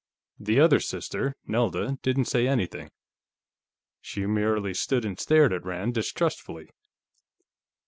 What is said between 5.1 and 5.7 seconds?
stared at